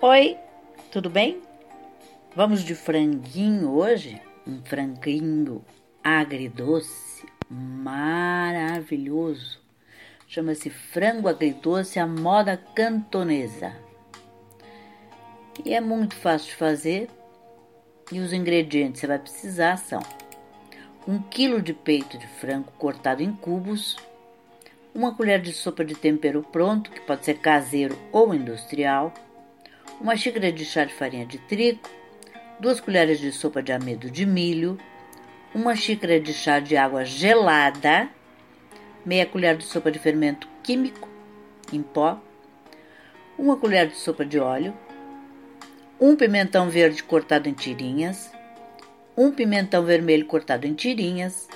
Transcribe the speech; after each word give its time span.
Oi, 0.00 0.38
tudo 0.92 1.10
bem? 1.10 1.42
Vamos 2.32 2.62
de 2.62 2.76
franguinho 2.76 3.72
hoje? 3.72 4.22
Um 4.46 4.62
franguinho 4.62 5.64
agridoce, 6.04 7.26
maravilhoso. 7.50 8.00
Chama-se 10.28 10.70
frango 10.70 11.26
agridoce 11.26 11.98
à 11.98 12.06
moda 12.06 12.56
cantonesa. 12.76 13.72
E 15.64 15.74
é 15.74 15.80
muito 15.80 16.14
fácil 16.14 16.50
de 16.50 16.54
fazer. 16.54 17.10
E 18.12 18.20
os 18.20 18.32
ingredientes 18.32 19.00
que 19.00 19.06
você 19.08 19.08
vai 19.08 19.18
precisar 19.18 19.78
são 19.78 19.98
um 21.08 21.20
quilo 21.20 21.60
de 21.60 21.74
peito 21.74 22.16
de 22.16 22.28
frango 22.28 22.70
cortado 22.78 23.20
em 23.20 23.32
cubos, 23.32 23.96
uma 24.94 25.12
colher 25.12 25.42
de 25.42 25.52
sopa 25.52 25.84
de 25.84 25.96
tempero 25.96 26.44
pronto, 26.52 26.88
que 26.88 27.00
pode 27.00 27.24
ser 27.24 27.40
caseiro 27.40 27.98
ou 28.12 28.32
industrial, 28.32 29.12
uma 30.00 30.16
xícara 30.16 30.52
de 30.52 30.64
chá 30.64 30.84
de 30.84 30.94
farinha 30.94 31.26
de 31.26 31.38
trigo, 31.38 31.80
duas 32.60 32.80
colheres 32.80 33.18
de 33.18 33.32
sopa 33.32 33.62
de 33.62 33.72
amido 33.72 34.10
de 34.10 34.24
milho, 34.24 34.78
uma 35.54 35.74
xícara 35.74 36.20
de 36.20 36.32
chá 36.32 36.60
de 36.60 36.76
água 36.76 37.04
gelada, 37.04 38.08
meia 39.04 39.26
colher 39.26 39.56
de 39.56 39.64
sopa 39.64 39.90
de 39.90 39.98
fermento 39.98 40.48
químico 40.62 41.08
em 41.72 41.82
pó, 41.82 42.20
uma 43.36 43.56
colher 43.56 43.88
de 43.88 43.96
sopa 43.96 44.24
de 44.24 44.38
óleo, 44.38 44.72
um 46.00 46.14
pimentão 46.14 46.70
verde 46.70 47.02
cortado 47.02 47.48
em 47.48 47.52
tirinhas, 47.52 48.30
um 49.16 49.32
pimentão 49.32 49.84
vermelho 49.84 50.26
cortado 50.26 50.64
em 50.64 50.74
tirinhas, 50.74 51.48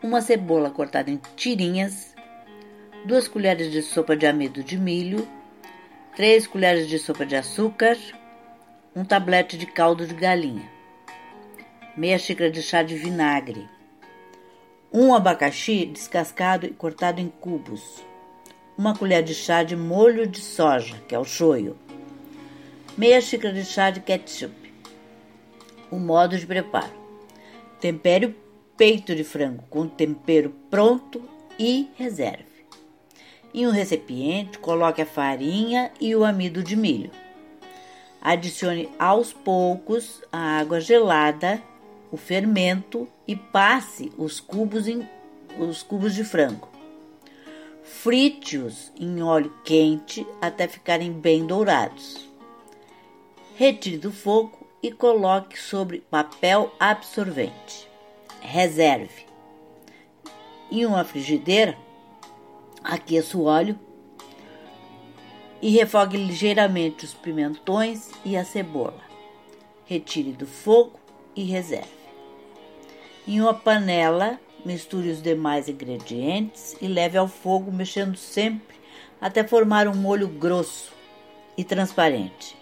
uma 0.00 0.20
cebola 0.20 0.70
cortada 0.70 1.10
em 1.10 1.20
tirinhas, 1.34 2.14
duas 3.04 3.26
colheres 3.26 3.72
de 3.72 3.82
sopa 3.82 4.16
de 4.16 4.26
amido 4.26 4.62
de 4.62 4.78
milho, 4.78 5.26
3 6.16 6.46
colheres 6.46 6.86
de 6.88 6.96
sopa 6.96 7.26
de 7.26 7.34
açúcar, 7.34 7.98
um 8.94 9.04
tablete 9.04 9.58
de 9.58 9.66
caldo 9.66 10.06
de 10.06 10.14
galinha, 10.14 10.70
meia 11.96 12.16
xícara 12.20 12.52
de 12.52 12.62
chá 12.62 12.84
de 12.84 12.94
vinagre, 12.94 13.68
um 14.92 15.12
abacaxi 15.12 15.84
descascado 15.84 16.66
e 16.66 16.70
cortado 16.70 17.20
em 17.20 17.26
cubos, 17.28 18.04
uma 18.78 18.96
colher 18.96 19.24
de 19.24 19.34
chá 19.34 19.64
de 19.64 19.74
molho 19.74 20.24
de 20.24 20.38
soja, 20.38 21.02
que 21.08 21.16
é 21.16 21.18
o 21.18 21.24
shoyu, 21.24 21.76
meia 22.96 23.20
xícara 23.20 23.52
de 23.52 23.64
chá 23.64 23.90
de 23.90 23.98
ketchup. 23.98 24.54
O 25.90 25.96
modo 25.96 26.38
de 26.38 26.46
preparo: 26.46 26.94
tempere 27.80 28.26
o 28.26 28.34
peito 28.76 29.16
de 29.16 29.24
frango 29.24 29.64
com 29.68 29.88
tempero 29.88 30.54
pronto 30.70 31.28
e 31.58 31.90
reserve. 31.96 32.53
Em 33.54 33.68
um 33.68 33.70
recipiente, 33.70 34.58
coloque 34.58 35.00
a 35.00 35.06
farinha 35.06 35.92
e 36.00 36.16
o 36.16 36.24
amido 36.24 36.60
de 36.60 36.74
milho. 36.74 37.12
Adicione 38.20 38.88
aos 38.98 39.32
poucos 39.32 40.20
a 40.32 40.58
água 40.58 40.80
gelada, 40.80 41.62
o 42.10 42.16
fermento 42.16 43.06
e 43.28 43.36
passe 43.36 44.10
os 44.18 44.40
cubos, 44.40 44.88
em, 44.88 45.08
os 45.56 45.84
cubos 45.84 46.16
de 46.16 46.24
frango. 46.24 46.68
Frite-os 47.84 48.90
em 48.98 49.22
óleo 49.22 49.54
quente 49.64 50.26
até 50.42 50.66
ficarem 50.66 51.12
bem 51.12 51.46
dourados. 51.46 52.28
Retire 53.54 53.98
do 53.98 54.10
fogo 54.10 54.66
e 54.82 54.90
coloque 54.90 55.56
sobre 55.60 56.00
papel 56.10 56.74
absorvente. 56.80 57.88
Reserve. 58.40 59.26
Em 60.72 60.84
uma 60.84 61.04
frigideira, 61.04 61.78
Aqueça 62.84 63.38
o 63.38 63.44
óleo 63.44 63.78
e 65.62 65.70
refogue 65.70 66.18
ligeiramente 66.18 67.06
os 67.06 67.14
pimentões 67.14 68.10
e 68.22 68.36
a 68.36 68.44
cebola. 68.44 69.00
Retire 69.86 70.32
do 70.32 70.46
fogo 70.46 71.00
e 71.34 71.44
reserve. 71.44 71.88
Em 73.26 73.40
uma 73.40 73.54
panela, 73.54 74.38
misture 74.66 75.08
os 75.08 75.22
demais 75.22 75.66
ingredientes 75.66 76.76
e 76.78 76.86
leve 76.86 77.16
ao 77.16 77.26
fogo, 77.26 77.72
mexendo 77.72 78.18
sempre 78.18 78.76
até 79.18 79.42
formar 79.42 79.88
um 79.88 79.94
molho 79.94 80.28
grosso 80.28 80.92
e 81.56 81.64
transparente. 81.64 82.54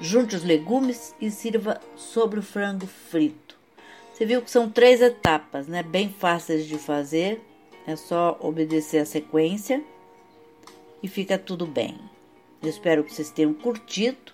Junte 0.00 0.34
os 0.34 0.42
legumes 0.42 1.14
e 1.20 1.30
sirva 1.30 1.78
sobre 1.94 2.40
o 2.40 2.42
frango 2.42 2.86
frito. 2.86 3.58
Você 4.10 4.24
viu 4.24 4.40
que 4.40 4.50
são 4.50 4.70
três 4.70 5.02
etapas, 5.02 5.66
né? 5.66 5.82
Bem 5.82 6.08
fáceis 6.08 6.66
de 6.66 6.78
fazer 6.78 7.42
é 7.86 7.96
só 7.96 8.38
obedecer 8.40 8.98
a 8.98 9.06
sequência 9.06 9.82
e 11.02 11.08
fica 11.08 11.38
tudo 11.38 11.66
bem. 11.66 11.98
Eu 12.62 12.70
espero 12.70 13.04
que 13.04 13.12
vocês 13.12 13.30
tenham 13.30 13.52
curtido 13.52 14.32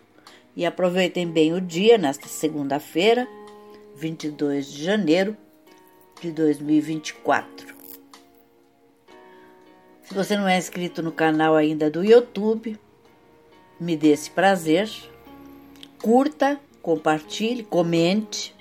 e 0.55 0.65
aproveitem 0.65 1.27
bem 1.27 1.53
o 1.53 1.61
dia 1.61 1.99
nesta 1.99 2.29
segunda-feira, 2.29 3.29
22 3.97 4.73
de 4.73 4.85
janeiro 4.85 5.37
de 6.21 6.31
2024. 6.31 7.75
Se 10.03 10.15
você 10.15 10.37
não 10.37 10.47
é 10.47 10.59
inscrito 10.59 11.03
no 11.03 11.13
canal 11.13 11.55
ainda 11.55 11.91
do 11.91 12.05
YouTube, 12.05 12.79
me 13.79 13.97
dê 13.97 14.09
esse 14.09 14.31
prazer. 14.31 14.91
Curta, 16.03 16.61
compartilhe, 16.83 17.63
comente 17.63 18.55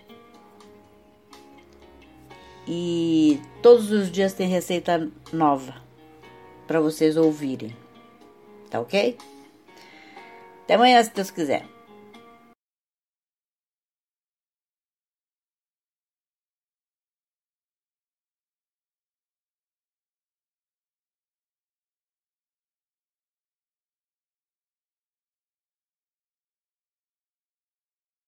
e 2.71 3.41
todos 3.63 3.91
os 3.91 4.11
dias 4.11 4.33
tem 4.33 4.47
receita 4.47 5.09
nova 5.33 5.73
para 6.67 6.79
vocês 6.79 7.17
ouvirem. 7.17 7.75
Tá 8.69 8.79
ok? 8.79 9.17
Até 10.65 10.75
amanhã, 10.75 11.03
se 11.03 11.11
Deus 11.11 11.31
quiser. 11.31 11.65